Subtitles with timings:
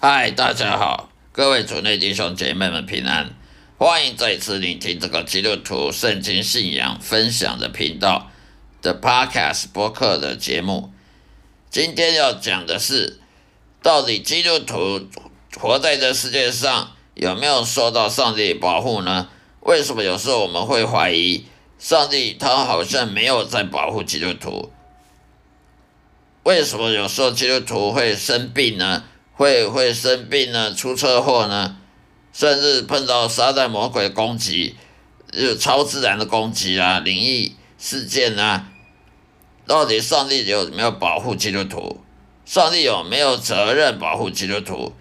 [0.00, 3.34] 嗨，大家好，各位主内弟兄姐妹们平安，
[3.78, 8.30] 欢迎再次聆听这个基督徒圣经信仰分享的频道
[8.80, 10.92] 的 Podcast 播客的节目。
[11.68, 13.18] 今天要讲的是，
[13.82, 15.08] 到底基督徒
[15.58, 19.28] 活在这世界上有没有受到上帝保护呢？
[19.62, 21.44] 为什么有时候我们会怀疑
[21.80, 24.70] 上帝他好像没有在保护基督徒？
[26.44, 29.02] 为什么有时候基督徒会生病呢？
[29.38, 30.74] 会会生病呢？
[30.74, 31.78] 出车祸呢？
[32.32, 34.74] 甚至碰到撒旦魔鬼攻击，
[35.32, 38.68] 有超自然的攻击啊，灵异事件啊？
[39.64, 42.00] 到底上帝有没有保护基督徒？
[42.44, 44.92] 上帝有没有责任保护基督徒？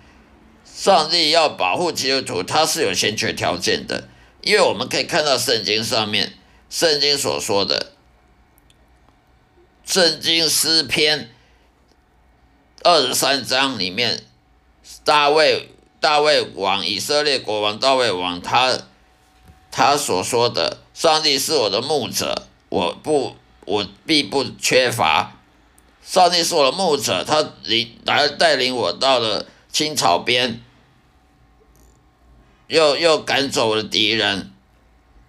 [0.64, 4.08] 上帝要保护基督徒，他是有先决条件的，
[4.44, 6.34] 因为我们可以看到圣经上面，
[6.70, 7.94] 圣经所说的，
[9.84, 11.32] 圣经诗篇。
[12.84, 14.24] 二十三章里面，
[15.04, 18.78] 大卫大卫王以色列国王大卫王他
[19.72, 23.36] 他所说的，上帝是我的牧者，我不
[23.66, 25.34] 我必不缺乏。
[26.04, 30.64] 上帝是我的牧者，他领来带领我到了青草边，
[32.68, 34.52] 又又赶走了敌人，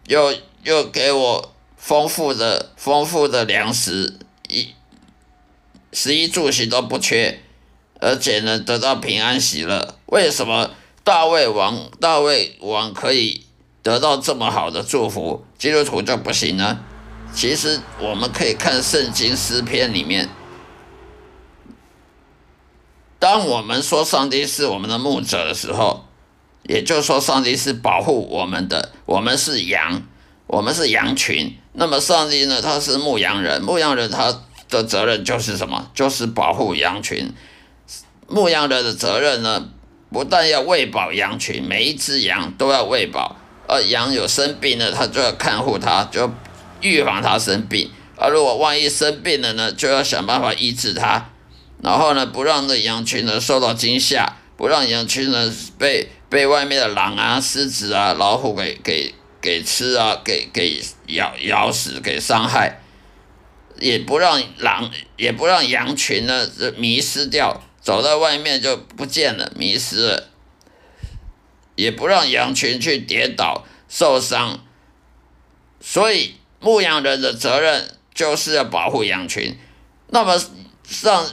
[0.06, 4.72] 又又给我丰富的丰富的粮食，一
[5.93, 7.43] 食衣住行都不缺。
[8.00, 9.94] 而且呢，得到平安喜乐。
[10.06, 10.70] 为什么
[11.04, 13.44] 大卫王大卫王可以
[13.82, 16.78] 得到这么好的祝福，基督徒就不行呢？
[17.34, 20.28] 其实我们可以看圣经诗篇里面，
[23.19, 26.06] 当我们说上帝是我们的牧者的时候，
[26.62, 30.03] 也就是说上帝是保护我们的，我们是羊，
[30.47, 31.58] 我们是羊群。
[31.75, 34.34] 那么上帝呢，他是牧羊人，牧羊人他
[34.70, 35.91] 的责任就是什么？
[35.94, 37.32] 就是保护羊群。
[38.28, 39.71] 牧羊人的责任呢，
[40.12, 43.37] 不但要喂饱羊群，每一只羊都要喂饱。
[43.66, 46.31] 而羊有生病了，他就要看护它，就
[46.81, 47.91] 预防它生病。
[48.17, 51.31] 而如果万一生病了呢，就要想办法医治它。
[51.83, 62.81] 然后呢，不让那羊群呢受到惊吓，不让羊群呢被被外面的狼啊、狮子啊、老虎给给给吃啊，给给咬咬死，给伤害。
[63.78, 67.62] 也不让狼，也不让羊群呢迷失掉。
[67.88, 70.28] 走到外面就不见了，迷失了，
[71.75, 74.60] 也不让羊群去跌倒受伤，
[75.81, 79.59] 所以牧羊人的责任就是要保护羊群。
[80.09, 80.38] 那么
[80.84, 81.31] 上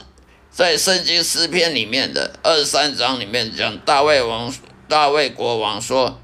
[0.50, 4.50] 在圣经诗篇里面的二十三章里面讲，大卫王
[4.88, 6.18] 大卫国王说：“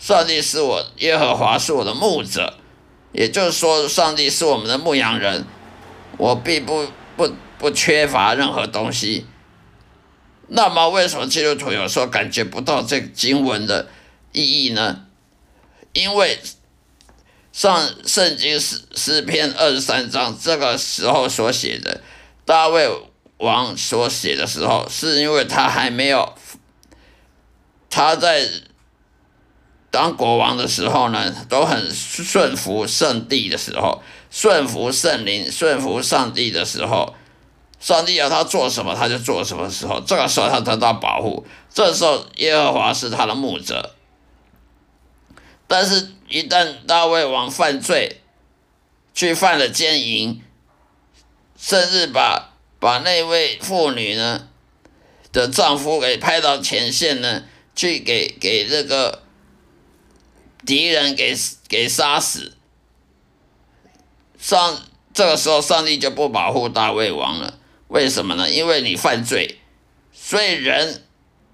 [0.00, 2.54] 上帝是我耶和华是我的牧者，
[3.12, 5.44] 也就是说，上帝是我们的牧羊人，
[6.16, 9.26] 我并不不不缺乏任何东西。”
[10.48, 13.88] 那么，为什么基督徒有时候感觉不到这经文的
[14.32, 15.04] 意义呢？
[15.92, 16.38] 因为
[17.52, 22.00] 上圣经诗诗篇二十三章这个时候所写的
[22.44, 22.88] 大卫
[23.38, 26.34] 王所写的时候，是因为他还没有
[27.90, 28.48] 他在
[29.90, 37.14] 当国王的时候呢，都很顺服圣帝的时候，顺服圣灵、顺服上帝的时候。
[37.86, 39.70] 上帝要他做什么，他就做什么。
[39.70, 41.46] 时候，这个时候他得到保护。
[41.72, 43.94] 这时候耶和华是他的牧者。
[45.68, 48.22] 但是，一旦大卫王犯罪，
[49.14, 50.42] 去犯了奸淫，
[51.56, 54.48] 甚至把把那位妇女呢
[55.30, 57.44] 的丈夫给派到前线呢，
[57.76, 59.22] 去给给这个
[60.66, 61.36] 敌人给
[61.68, 62.56] 给杀死。
[64.40, 64.80] 上
[65.14, 67.60] 这个时候，上帝就不保护大卫王了。
[67.88, 68.50] 为什么呢？
[68.50, 69.58] 因为你犯罪，
[70.12, 71.02] 所以人，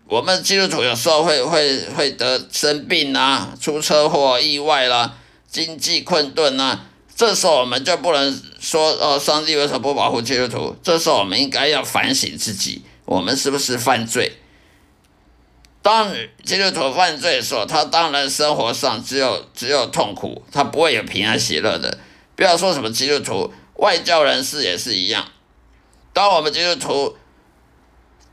[0.07, 5.19] 我们基督徒有时候会会会得生病啊，出车祸、意外啦，
[5.49, 10.75] 经济困顿啊，这时候我们就不能说哦，上帝为什么不保护基督徒？
[10.83, 14.33] 这时候我们应该要反省自己，我们是不是犯罪？
[15.83, 16.15] 当
[16.45, 21.99] 基督徒犯罪的时候，他当然生活上只有只有痛苦，他不会有平安喜乐的。
[22.37, 25.27] 不要说什么基督徒，外教人士也是一样。
[26.13, 27.17] 当我们基督徒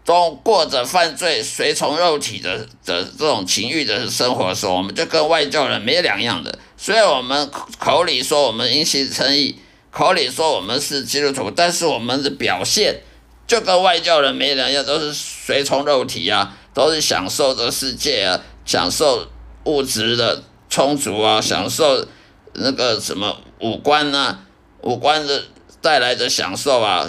[0.04, 6.58] 中过着犯罪、随从肉体的的这种情欲的生活的时候，我们就跟外教人没两样的。
[6.78, 9.60] 虽然我们口里说我们因信称义，
[9.92, 13.02] 口里说我们是基督徒，但是我们的表现
[13.46, 19.28] 就跟外教人没两样，都是随从肉体啊，都是享受这世界啊，享受
[19.66, 22.08] 物质的充足啊，享受
[22.54, 24.40] 那个什么五官啊，
[24.82, 25.44] 五官的
[25.82, 27.08] 带来的享受啊。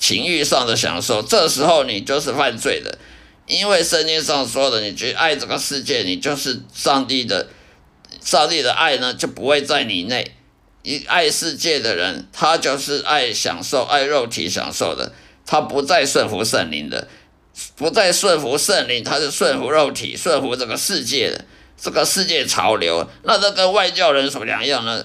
[0.00, 2.98] 情欲上的享受，这时候你就是犯罪的，
[3.46, 7.46] 因为圣经上说的，你去爱这个世界，你就是上帝的，
[8.24, 10.34] 上帝的爱呢就不会在你内。
[10.82, 15.12] 一爱世界的人，他就是爱享受、爱肉体享受的，
[15.44, 17.06] 他不再顺服圣灵的，
[17.76, 21.44] 不再顺服圣灵，他是顺服肉体、顺服这个世界的
[21.78, 23.06] 这个世界潮流。
[23.24, 25.04] 那这跟外教人什么两样呢？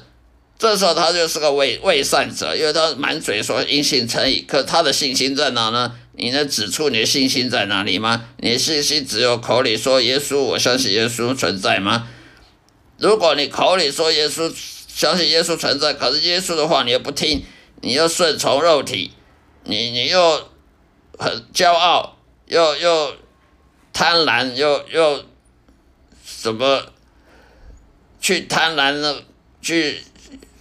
[0.57, 5.93] 这时候他就是个伪伪善者，因为他满嘴说因信称义，可他的信心在哪呢？
[6.13, 8.29] 你能指出你的信心在哪里吗？
[8.37, 12.07] 你的信心只有口里说耶稣，我相信耶稣存在吗？
[12.97, 14.49] 如果你口里说耶稣，
[14.87, 17.43] 相信耶稣存在，可是耶稣的话你又不听，
[17.81, 19.11] 你又顺从肉体，
[19.65, 20.49] 你你又
[21.19, 23.13] 很骄傲，又又
[23.91, 25.25] 贪婪，又又
[26.25, 26.81] 什么
[28.21, 29.21] 去贪婪的
[29.61, 30.01] 去。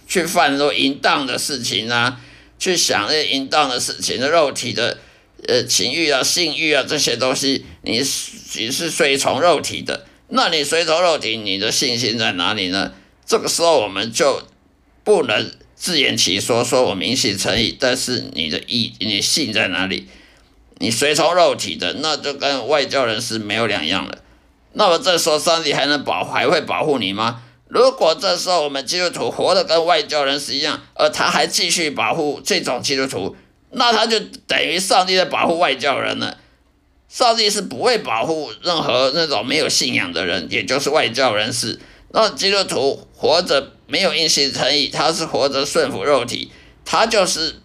[0.07, 2.19] 去犯那淫荡的事情啊，
[2.59, 4.97] 去想那些淫荡的事情的肉体的
[5.47, 12.93] 呃情欲啊、性欲啊这些东西，你你是随从肉体的，那你随从肉体，你的信心在哪里呢？
[13.25, 14.43] 这个时候我们就
[15.03, 20.07] 不能自圆其说，说我明信诚意，但是你的意，你信在哪里？
[20.77, 24.19] 你随从肉体的，那就跟外教人是没有两样了。
[24.73, 27.43] 那么这时候上帝还能保还会保护你吗？
[27.75, 33.35] 如果这时候我们基督徒活的跟外教人是一样，而他还继续保护这种基督徒，
[33.71, 34.17] 那他就
[34.47, 36.37] 等于上帝在保护外教人了。
[37.09, 41.77] 上帝是不会保护任何那种没有信仰的人，也就是外教人士。
[42.13, 46.49] 那基督徒活着没有硬性诚意，他是活着顺服肉体，
[46.85, 47.55] 他就是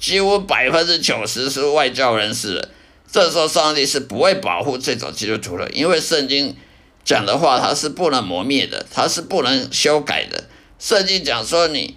[0.00, 2.68] 几乎百分之九十是外教人士了。
[3.08, 6.56] 这时候上帝是不会保护这种基督徒的，因为圣经。
[7.04, 10.44] 讲的话，它是不能磨灭的，它是不能修改的。
[10.78, 11.96] 圣经讲说，你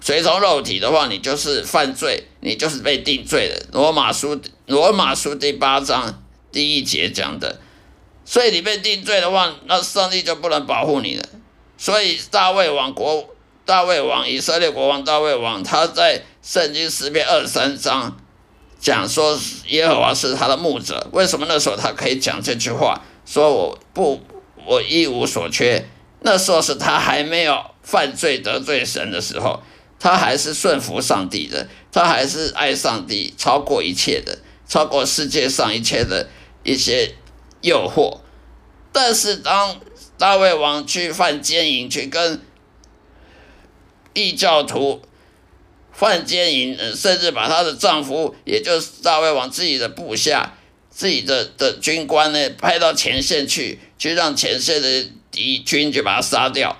[0.00, 3.66] 随从肉体的话，你就是犯罪，你就是被定罪的。
[3.72, 6.22] 罗马书罗马书第八章
[6.52, 7.60] 第一节讲的，
[8.24, 11.24] 所以你被定罪的话，那上帝就不能保护你了。
[11.78, 13.28] 所以大卫王国，
[13.64, 18.16] 大卫王以色列国王大卫王，他在圣经诗篇二十三章
[18.78, 19.38] 讲说，
[19.68, 21.08] 耶和华是他的牧者。
[21.12, 23.00] 为什么那时候他可以讲这句话？
[23.24, 24.20] 说我不，
[24.66, 25.86] 我一无所缺。
[26.20, 29.62] 那时候是他还没有犯罪得罪神的时候，
[29.98, 36.28] 他还是顺服上帝的，他还是爱上帝超过一切的，超过世界上一切的
[36.62, 37.14] 一些
[37.60, 38.18] 诱惑。
[38.92, 39.80] 但是当
[40.18, 42.40] 大卫王去犯奸淫，去跟
[44.12, 45.02] 异教徒
[45.92, 50.54] 犯奸淫，甚至把他的丈夫，也就是大卫王自己的部下。
[50.94, 56.78] 自己的的军官呢，派到前线去，去让前线的敌军就把他杀掉，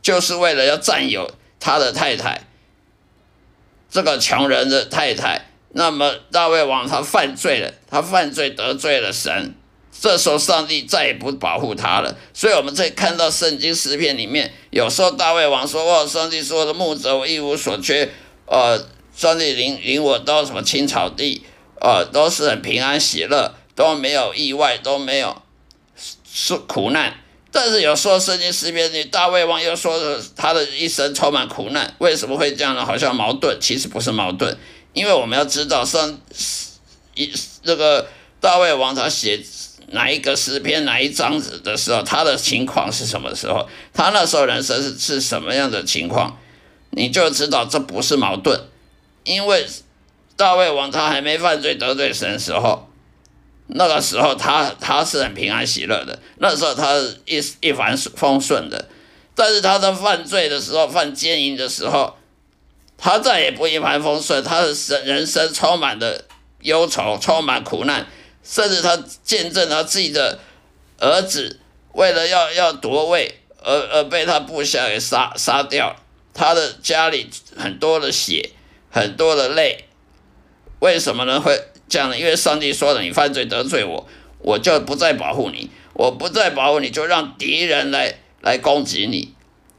[0.00, 2.46] 就是为了要占有他的太太，
[3.90, 5.50] 这个穷人的太太。
[5.72, 9.54] 那么大卫王他犯罪了，他犯罪得罪了神，
[10.00, 12.16] 这时候上帝再也不保护他了。
[12.32, 18.08] 所以我们在看到圣经诗篇里面，有时候大卫王说：“哦，上帝说的牧者，我一无所缺。
[18.46, 21.44] 呃，上帝领领我到什么青草地。”
[21.86, 25.40] 呃，都是很平安喜乐，都没有意外，都没有
[26.28, 27.14] 是苦难。
[27.52, 32.84] 但是有时候圣经诗篇里，大卫王又说他的一生充满苦难，为什么会这样呢？
[32.84, 34.58] 好像矛盾，其实不是矛盾，
[34.94, 36.18] 因为我们要知道上
[37.14, 38.08] 一这个
[38.40, 39.40] 大卫王他写
[39.92, 46.36] 哪一个诗篇哪一章子的时候，他的情况是什么时候，他那时候人生是是什么样的情况，
[46.90, 48.60] 你就知道这不是矛盾，
[49.22, 49.64] 因为。
[50.36, 52.88] 大卫王他还没犯罪得罪神的时候，
[53.68, 58.88] 那个时候他他是很平安喜乐的，那时候他一一帆风顺的。
[59.34, 62.16] 但是他在犯罪的时候，犯奸淫的时候，
[62.96, 66.24] 他再也不一帆风顺，他的生人生充满了
[66.60, 68.06] 忧愁，充满苦难，
[68.42, 70.38] 甚至他见证他自己的
[70.98, 71.60] 儿子
[71.92, 75.96] 为了要要夺位而而被他部下给杀杀掉，
[76.32, 78.50] 他的家里很多的血，
[78.90, 79.85] 很多的泪。
[80.80, 81.40] 为什么呢？
[81.40, 82.18] 会这样呢？
[82.18, 84.06] 因为上帝说了，你犯罪得罪我，
[84.38, 89.32] 我就不再保护你，我不再保护你，就让敌人来来攻击你。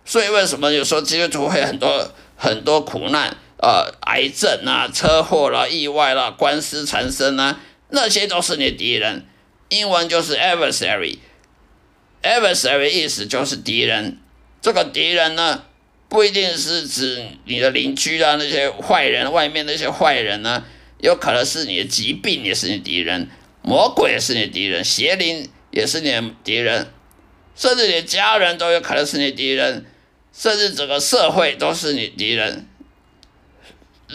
[0.06, 9.25] 所以为什么有时候基督徒会很多很多苦难啊，癌症啊，车祸啦，意外啦，官司缠身啊，那些都是你的敌人。
[9.70, 14.18] 英文就是 adversary，adversary 意思就是敌人。
[14.62, 15.63] 这个敌人呢，
[16.10, 20.63] 不一定是指你的邻居啊，那些坏人，外面那些坏人呢。
[21.00, 23.27] 有可能是你的疾病，也是你敌人；
[23.62, 26.86] 魔鬼也是你敌人；邪灵也是你的敌人；
[27.56, 29.84] 甚至你的家人都有可能是你敌人；
[30.34, 32.68] 甚至整个社会都是你敌人。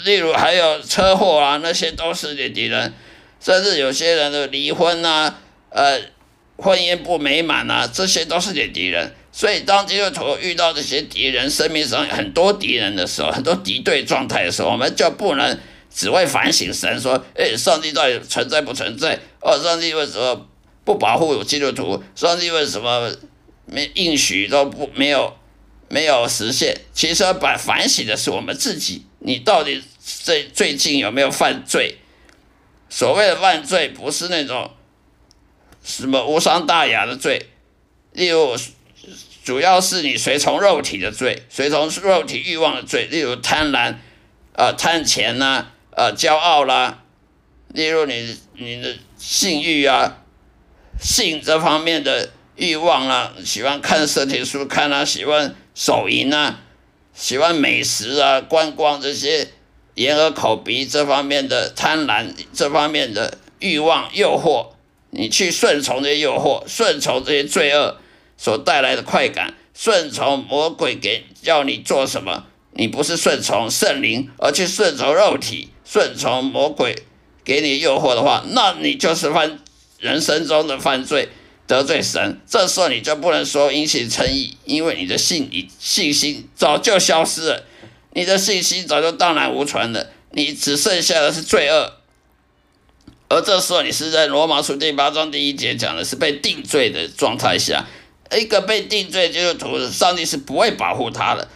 [0.04, 2.92] 例如还有车祸啊，那些都是你敌人。
[3.40, 5.38] 甚至有些人的离婚啊，
[5.70, 6.00] 呃，
[6.56, 9.12] 婚姻不美满啊，这些都是你敌人。
[9.32, 15.58] 所以，当基督徒遇到这些敌人，生命上很多敌人的时候，很多敌对状态的时候，我们就不能
[15.94, 19.18] 只会反省神，说：“哎，上帝到底存在不存在？
[19.40, 20.48] 哦，上帝为什么
[20.84, 22.02] 不保护基督徒？
[22.14, 23.12] 上帝为什么
[23.66, 25.36] 没应许都不没有
[25.88, 31.98] 没有实现？”其实，把反省的是我们自己，你到底最最近有没有犯罪？
[32.88, 34.70] 所谓的犯罪，不是那种
[35.84, 37.46] 什么无伤大雅的罪，
[38.12, 38.56] 例如。
[39.44, 43.96] 主要是你随从肉体的罪，随从肉体欲望的罪，例如贪婪，
[44.52, 45.66] 呃，贪钱呐，
[46.02, 47.04] 啊，骄傲啦，
[47.68, 50.18] 例如你你的性欲啊，
[51.00, 56.58] 性这方面的欲望啊，喜欢看色情书看啊，喜欢手淫啊，
[57.14, 59.48] 喜欢美食啊，观光这些
[59.94, 64.74] 眼耳口鼻这方面的贪婪，这方面的欲望诱惑，
[65.10, 67.98] 你去顺从这些诱惑，顺从这些罪恶。
[68.38, 77.02] 所带来的快感，顺从魔鬼给叫你做什么，你不是顺从圣灵，而去顺从肉体，顺从魔鬼
[77.44, 79.58] 给你诱惑的话，那你就是犯
[79.98, 81.28] 人生中的犯罪，
[81.66, 82.40] 得罪神。
[82.48, 87.64] 这时候你就不能说因信称义，因为你的信你信心早就消失了，
[88.14, 91.92] 你的信心早就荡然无存了，你只剩下的是罪恶。
[93.28, 97.86] 而这时候你是在罗马书第八章第一节讲的是被定罪的状态下。
[98.34, 101.48] 一个被定罪基督徒，上帝是不会保护他的，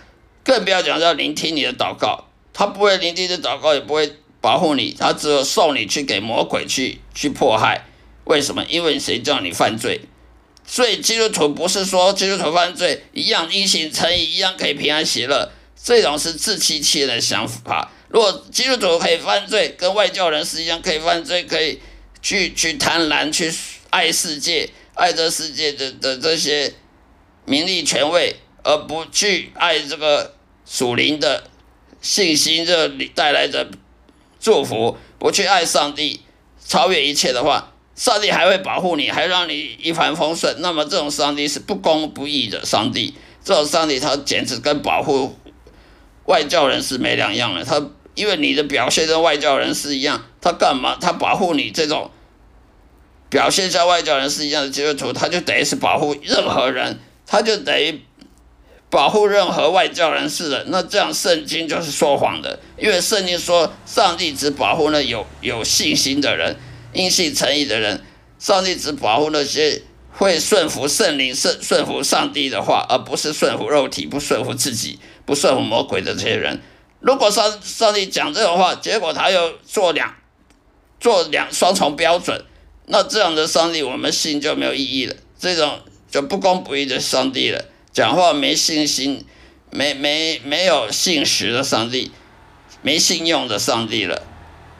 [0.44, 4.14] 更不要讲要聆听你的祷告，他不会聆听的祷告，也不会
[4.46, 7.84] 保护你，他只有送你去给魔鬼去去迫害。
[8.26, 8.64] 为什么？
[8.68, 10.02] 因为谁叫你犯罪？
[10.64, 15.50] 所以基督徒不是说基督徒犯罪一样因行成义，一样可以平安喜乐，
[15.82, 17.90] 这种是自欺欺人的想法。
[18.08, 21.80] 如果基督徒可以犯罪，跟外教人士一样可以犯罪，可以
[22.22, 23.52] 去去贪婪，去
[23.90, 24.70] 爱世界。
[24.94, 26.72] 爱这世界的的这些
[27.44, 30.34] 名利权位，而不去爱这个
[30.64, 31.50] 属灵的
[32.00, 33.68] 信心，这里带来的
[34.46, 36.20] 祝福，不去爱上帝，
[36.64, 40.58] 超越一切的话，上帝还会保护你，还让你一帆风顺。
[40.60, 45.34] 那么这种上帝是不公不义的上帝，这种上帝他简直跟保护
[46.26, 47.64] 外教人是没两样了。
[47.64, 50.96] 他因为你的表现跟外教人是一样，他干嘛？
[51.00, 52.12] 他保护你这种。
[53.28, 58.00] 表现像外教人是一样的基督徒，他就等于是保护任何人，他就等于
[58.90, 60.64] 保护任何外教人士的。
[60.68, 66.56] 那这样圣经就是说谎的，因为圣经说上帝只保护那有有信心的人、
[66.92, 68.04] 因信诚意的人。
[68.38, 76.60] 上帝只保护那些会顺服圣灵、顺顺服上帝的话，而不是顺服肉体、不顺服自己、不顺服魔鬼的这些人。
[77.00, 80.14] 如果上上帝讲这种话，结果他又做两
[81.00, 82.44] 做两双重标准。
[82.86, 85.16] 那这样的上帝，我们信就没有意义了。
[85.38, 87.64] 这种就不公不义的上帝了，
[87.96, 89.24] 讲话没信心、
[89.70, 92.10] 没没没有信实的上帝，
[92.82, 94.22] 没信用的上帝了。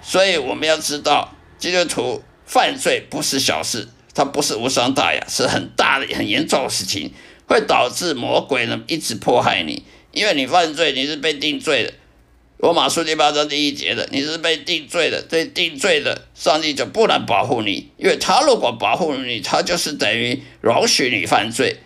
[0.02, 7.11] 所以我们要知道，基督徒犯罪不是小事，它不是无伤大雅，是很大的、很严重的事情，
[7.49, 11.94] 会导致魔鬼呢一直迫害你，因为你犯罪，你是被定罪的。
[12.58, 21.78] 罗马书第八章第一节的，你是被定罪的，被定罪的，上帝就不能保护你，因为他如果保护你，他就是等于容许你犯罪，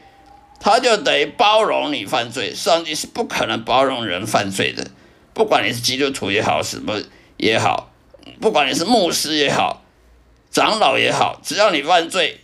[0.61, 2.55] 他就等于包容你犯罪。
[2.55, 4.89] 上帝是不可能包容人犯罪的，
[5.35, 7.03] 不管你是基督徒也好，什么
[7.37, 7.93] 也好，
[8.41, 9.83] 不管你是牧师也好，
[10.53, 12.39] 长老也好，只要你犯罪，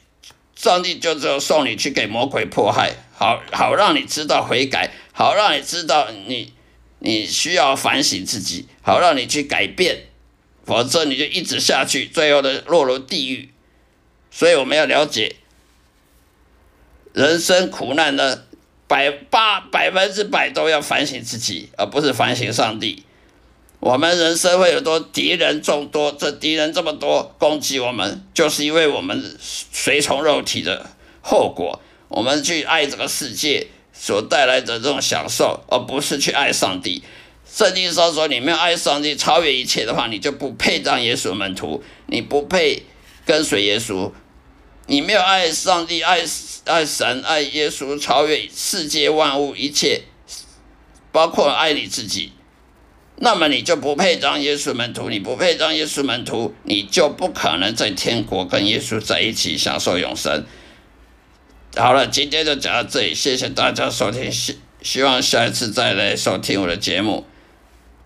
[0.56, 6.54] 上帝就只有送你去给魔鬼迫害，好好让你知道悔改，好让你知道你。
[6.98, 10.06] 你需要反省自己，好让你去改变，
[10.64, 13.50] 否则你就一直下去，最后的落入地狱。
[14.30, 15.36] 所以我们要了解，
[17.16, 18.42] 人生苦难呢
[18.86, 23.02] 百八百分之百都要反省自己，而不是反省上帝。
[23.80, 30.90] 我们人生会有多敌人众多，这敌人这么多攻击我们，就是因为我们随从肉体的
[31.22, 33.68] 后果，我们去爱这个世界。
[33.98, 37.02] 所带来的这种享受，而不是去爱上帝。
[37.50, 42.82] 圣经上说，你没有爱上帝超越一切的话，你就不配当耶稣门徒，你不配
[43.24, 44.12] 跟随耶稣。
[44.86, 46.20] 你没有爱上帝、爱
[46.64, 50.02] 爱神、爱耶稣，超越世界万物一切，
[51.10, 52.32] 包括爱你自己，
[53.16, 55.08] 那么你就不配当耶稣门徒。
[55.10, 60.44] 你不配当耶稣门徒，你就不可能在天国跟耶稣在一起享受永生。
[61.76, 67.26] 好了，今天就讲到这里，谢谢大家收听，希希望下一次再来收听我的节目，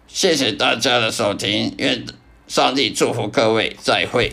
[0.08, 2.06] 谢谢大家的收听，愿
[2.48, 4.32] 上帝祝福各位，再会。